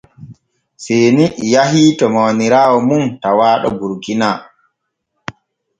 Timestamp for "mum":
2.87-3.03